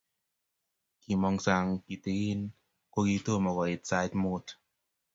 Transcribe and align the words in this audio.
kimong 1.01 1.39
sang 1.45 1.67
kitingin 1.85 2.41
kogitomo 2.93 3.49
koit 3.57 3.81
sait 3.89 4.13
muut 4.21 4.47